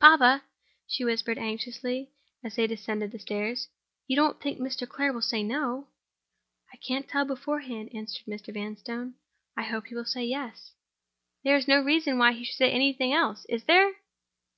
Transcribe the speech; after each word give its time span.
"Papa!" 0.00 0.44
she 0.86 1.04
whispered 1.04 1.36
anxiously, 1.36 2.10
as 2.42 2.56
they 2.56 2.66
descended 2.66 3.12
the 3.12 3.18
stairs; 3.18 3.68
"you 4.06 4.16
don't 4.16 4.40
think 4.40 4.58
Mr. 4.58 4.88
Clare 4.88 5.12
will 5.12 5.20
say 5.20 5.42
No?" 5.42 5.88
"I 6.72 6.78
can't 6.78 7.06
tell 7.06 7.26
beforehand," 7.26 7.90
answered 7.92 8.24
Mr. 8.24 8.54
Vanstone. 8.54 9.16
"I 9.58 9.64
hope 9.64 9.88
he 9.88 9.94
will 9.94 10.06
say 10.06 10.24
Yes." 10.24 10.72
"There 11.42 11.56
is 11.58 11.68
no 11.68 11.82
reason 11.82 12.16
why 12.16 12.32
he 12.32 12.44
should 12.44 12.56
say 12.56 12.70
anything 12.72 13.12
else—is 13.12 13.64
there?" 13.64 13.92